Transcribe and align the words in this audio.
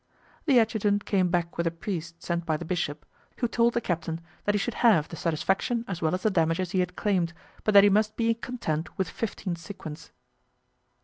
The 0.45 0.59
adjutant 0.59 1.05
came 1.05 1.29
back 1.29 1.57
with 1.59 1.67
a 1.67 1.69
priest 1.69 2.23
sent 2.23 2.43
by 2.43 2.57
the 2.57 2.65
bishop, 2.65 3.05
who 3.37 3.47
told 3.47 3.75
the 3.75 3.79
captain 3.81 4.19
that 4.45 4.55
he 4.55 4.57
should 4.57 4.73
have 4.81 5.07
the 5.07 5.15
satisfaction 5.15 5.85
as 5.87 6.01
well 6.01 6.15
as 6.15 6.23
the 6.23 6.31
damages 6.31 6.71
he 6.71 6.79
had 6.79 6.95
claimed, 6.95 7.33
but 7.63 7.75
that 7.75 7.83
he 7.83 7.89
must 7.91 8.15
be 8.17 8.33
content 8.33 8.97
with 8.97 9.07
fifteen 9.07 9.55
sequins. 9.55 10.11